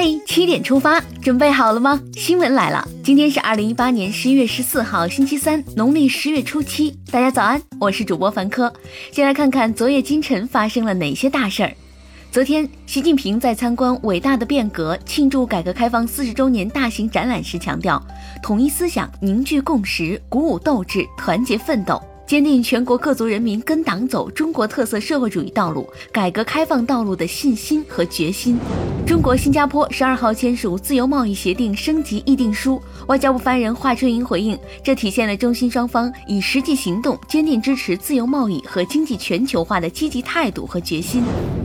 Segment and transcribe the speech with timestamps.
[0.00, 2.00] 嗨，七点出发，准备好了吗？
[2.12, 6.96] 新闻来了，今天是二零一八年十一月十四号，星期三，农历十月初七。
[7.10, 8.72] 大家早安，我是主播凡科。
[9.10, 11.74] 先来看看昨夜今晨发生了哪些大事儿。
[12.30, 18.00] 昨天，习近平在参观“伟大的变革”庆祝改革开放四十周年大型展览时强调，
[18.40, 22.00] 统一思想，凝聚共识，鼓舞斗志，团结奋斗。
[22.28, 28.58] 坚定全国各族人民跟党走中国特色社会主义道路、改革开放道路的信心和决心。
[29.06, 41.22] 中国新加坡十二号签署自由贸易协定升级议定书，外交部发言人华春莹回应，这体现了中新双方以实际行动坚定支持自由贸易和经济全球化的积极态度和决心。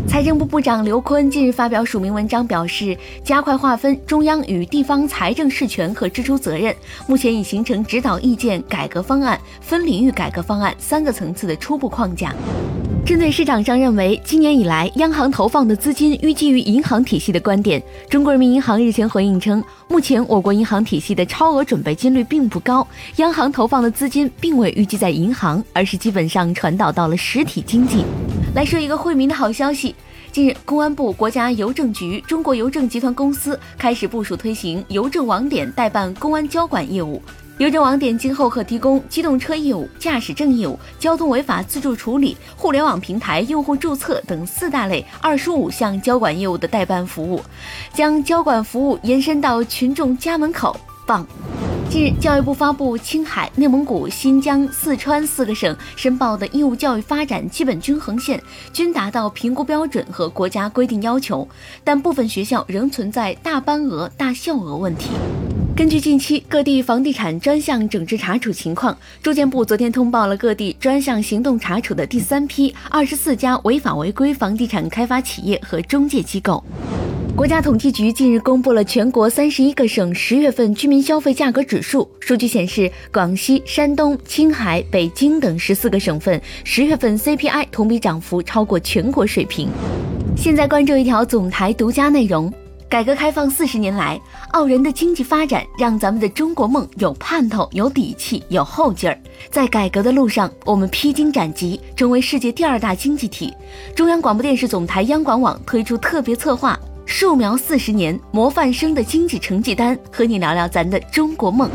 [0.08, 6.74] 财政部部长刘昆近日发表署名文章，表示加快划分中央与地方财政事权和支出责任，
[7.06, 10.53] 目前已形成指导意见、改革方案、分领域改革方。
[10.54, 12.32] 方案三个层次的初步框架。
[13.04, 28.06] 针对市场上认为今年以来央行投放的资金淤积于银行体系的观点，中国人民银行日前回应称，目前我国银行体系的超额准备金率并不高，央行投放的资金并未淤积在银行，而是基本上传导到了实体经济。
[28.54, 29.96] 来说一个惠民的好消息，
[30.32, 37.20] 近日，公安部、国家邮政局、中国邮政集团公司开始部署推行邮政网点代办公安交管业务。
[37.60, 47.40] 邮政网点今后可提供机动车业务、驾驶证业务、交通违法自助处理、互联网平台用户注册等四大类二十五项交管业务的代办服务，
[47.94, 50.76] 将交管服务延伸到群众家门口。
[51.06, 51.28] 棒！
[51.90, 61.48] 近日，教育部发布青海、内蒙古、新疆、四川四个省申报的义务教育发展基本均衡线均达到评估标准和国家规定要求，
[61.84, 65.10] 但部分学校仍存在大班额、大校额问题。
[65.76, 76.64] 根据近期各地房地产专项整治查处情况，住建部昨天通报了各地专项行动查处的第三批二十四家违法违规房地产开发企业和中介机构。
[77.36, 89.68] 国家统计局近日公布了全国三十一个省十月份居民消费价格指数，数据显示，广西、山东、青海、北京等十四个省份十月份 CPI 同比涨幅超过全国水平。
[90.38, 92.54] 现在关注一条总台独家内容。
[92.94, 94.22] 改革开放四十年来，
[94.52, 99.20] 傲人的经济发展让咱们的中国梦有盼头、有底气、有后劲儿。
[99.50, 103.52] 在改革的路上，我们披荆斩棘，成为世界第二大经济体。
[103.96, 111.68] 中央广播电视总台央广网推出特别策划《树苗四十年模范生的经济成绩单》，和你聊聊咱的中国梦。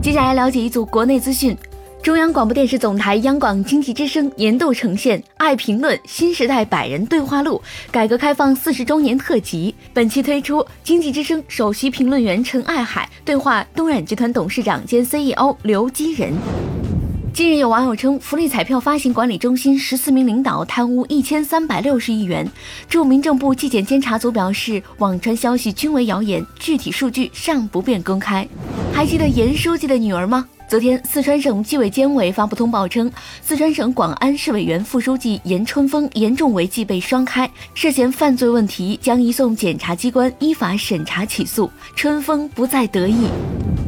[0.00, 1.58] 接下来了解一组国内资讯。
[2.04, 16.34] 中央广播电视总台央广经济之声年度呈现《爱评论新时代百人对话录》改革开放四十周年特辑，本期推出经济之声首席评论员陈爱海对话东软集团董事长兼 CEO 刘基仁。
[17.34, 22.48] 近日有网友称，福利彩票发行管理中心十四名领导贪污一千三百六十亿元。
[22.88, 28.46] 驻民政部纪检监察组表示，网传消息均为谣言，具体数据尚不便公开。
[28.92, 30.46] 还记得严书记的女儿吗？
[30.68, 33.10] 昨天，四川省纪委监委发布通报称，
[33.42, 41.68] 四川省广安市委原副书记严春风严重违纪被双开，涉嫌犯罪问题将移送检察机关依法审查起诉。
[41.96, 43.26] 春风不再得意。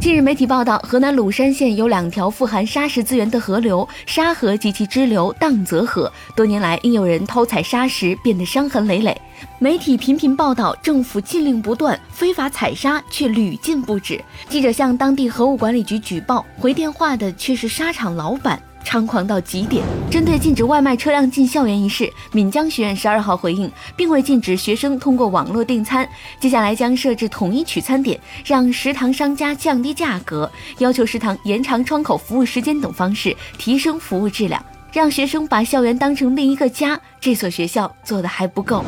[0.06, 9.20] 近日，媒体报道，河南鲁山县有两条富含砂石资源的河流——沙河及其支流荡泽河，多年来因有人偷采砂石，变得伤痕累累。
[9.58, 14.22] 媒体频频报道，政府禁令不断，非法采砂却屡禁不止。
[14.48, 19.84] 记者向当地河务管理局举报，回电话的却是沙场老板，猖狂到极点。
[20.08, 26.08] 针对禁止外卖车辆进校园一事，闽江学院十二号回应，并未禁止学生通过网络订餐，
[26.38, 36.98] 接下来将设置统一取餐点，让食堂商家降低价格，要求食堂延长窗口服务时间等方式提升服务质量，让学生把校园当成另一个家。
[37.20, 38.84] 这所学校做的还不够。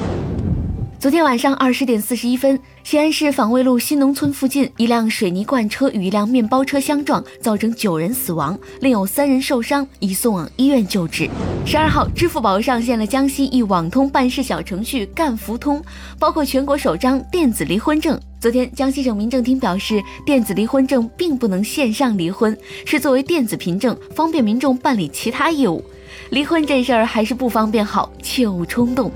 [1.00, 11.30] 昨天晚上二十点四十一分，西安市坊卫路新农村附近，一辆水泥罐车与一辆面包车相撞，造成九人死亡，另有三人受伤，已送往医院救治。
[11.64, 15.80] 十二号，支付宝上线了江西一网通办事小程序“干福通”，
[16.18, 18.20] 包括全国首张电子离婚证。
[18.40, 25.84] 昨天，江西省民政厅表示，电子离婚证并不能线上离婚，是作为电子凭证，方便民众办理其他业务。
[26.30, 29.12] 离婚这事儿还是不方便好，切勿冲动。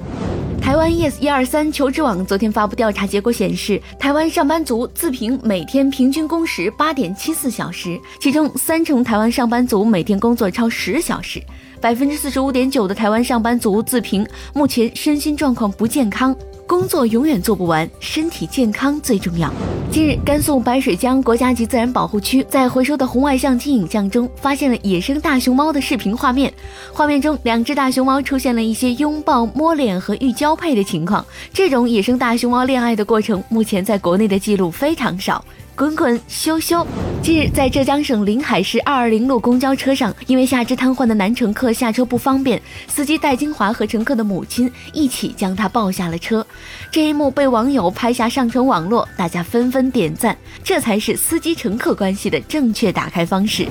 [0.62, 11.42] 台湾 yes 一二三求职网昨天发布调查结果显示，台湾上班族自评每天平均工时八点七四小时，其中三成台湾上班族每天工作超十小时，
[11.80, 14.24] 百分之四十五点九的台湾上班族自评
[14.54, 16.34] 目前身心状况不健康。
[16.72, 19.52] 工作永远做不完，身体健康最重要。
[19.90, 26.50] 近日，甘肃白水江国家级自然保护区在回收的红外相机影像中，发现了野生大熊猫的视频画面。
[26.90, 31.22] 画面中，两只大熊猫出现了一些拥抱、摸脸和欲交配的情况。
[31.52, 35.44] 这种野生大熊猫恋爱的过程，目前在国内的记录非常少。
[35.74, 36.86] 滚滚羞羞。
[37.22, 46.46] 近日，在浙江省临海市二二零路公交车上，因为下肢瘫痪的男乘客下车不方便，司机戴金华和乘客的母亲一起将他抱下了车。
[46.90, 50.36] 这一幕被网友拍下上传网络，大家纷纷点赞。
[50.62, 53.66] 这才是司机乘客关系的正确打开方式。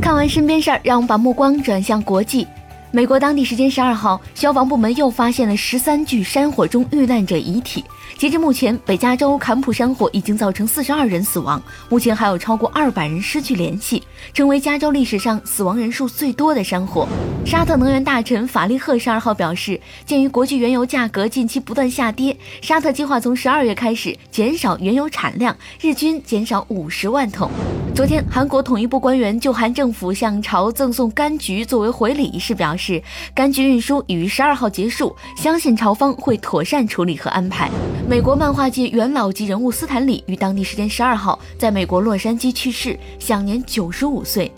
[0.00, 2.46] 看完身边事儿，让我们把目光转向国际。
[2.94, 7.84] 美国当地时间十二号，消防部门又发现了十三具山火中遇难者遗体。
[8.16, 17.08] 截至目前，北加州坎普山火已经造成四十二人死亡，目前还有超过二百人失去联系，成为加州历史上死亡人数最多的山火。
[17.44, 27.50] 沙特能源大臣法利赫十二号表示，鉴于国际原油价格近期不断下跌，沙特计划从十二月开始减少原油产量，日均减少五十万桶。
[27.94, 33.02] 昨天，韩国统一部官员就韩政府向朝赠送柑橘作为回礼一事表示，
[33.34, 37.70] 柑橘运输已于十二号结束，相信朝方会妥善处理和安排。
[38.08, 44.52] 美国漫画界元老级人物斯坦李于当地时间十二号在美国洛杉矶去世，享年九十五岁。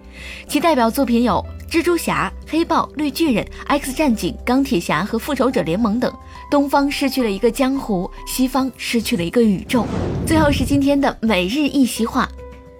[0.48, 6.12] 其代表作品有《蜘蛛侠》《黑豹》《绿巨人》《X 战警》《钢铁侠》和《复仇者联盟》等。
[6.50, 9.86] 东方失去了一个江湖，西方失去了一个宇宙。
[10.26, 12.28] 最后是今天的每日一席话：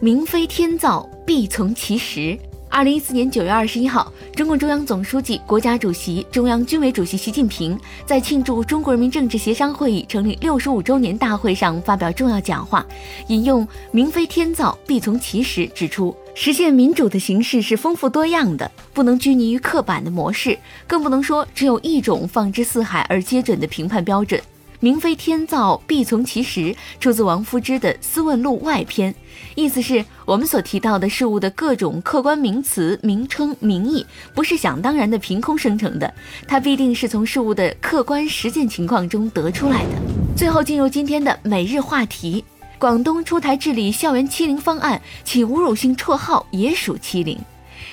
[0.01, 2.39] 明非天造，必从其时。
[2.75, 12.85] 二零一四年九月二十一号，中共中央总书记、国家主席、中央军委主席习近平在庆祝中国人民政治协商会议成立六十五周年大会上发表重要讲话，
[13.29, 24.43] 引用“民非天造，必从其时”，指出实现民主的形式是丰富多样的，不能拘泥于刻板的模式，更不能说只有一种放之四海而皆准的评判标准。
[24.85, 29.11] 名非天造，必从其时，出自王夫之的《思问录外篇》，
[29.55, 34.05] 意思是我们所提到的事物的各种客观名词、名称、名义，
[34.35, 36.13] 不是想当然的凭空生成的，
[36.47, 39.89] 它必定是从事物的客观实践情况中得出来的。
[40.37, 42.45] 最后进入今天的每日话题：
[42.79, 47.39] 广东出台治理校园欺凌方案，其侮辱性绰号也属欺凌。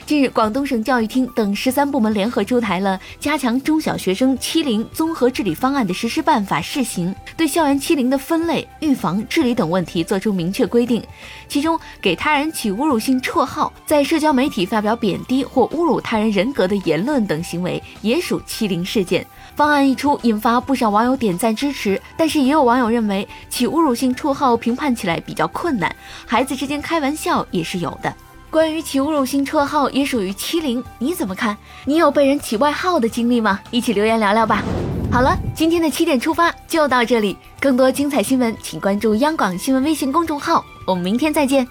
[0.05, 11.03] 近日，广东省教育厅等十三部门联合出台了加强中小学生欺凌综合治理方案的实施办法试行，对校园欺凌的分类、预防、治理等问题作出明确规定。
[11.47, 19.25] 其中，给他人起侮辱性绰号，在社交媒体发表贬低或侮辱他人人格的言论等行为，也属欺凌事件。
[19.55, 25.93] 方案一出，引发不少网友点赞支持，但是也有网友认为起侮辱性绰号评判起来比较困难，
[26.25, 28.13] 孩子之间开玩笑也是有的。
[28.51, 31.55] 关于起侮辱性绰号也属于欺凌，你怎么看？
[31.85, 33.57] 你有被人起外号的经历吗？
[33.71, 34.61] 一起留言聊聊吧。
[35.09, 41.65] 好了，今天的七点出发就到这里，更多精彩新闻请关注央广新闻微信公众号，我们明天再见。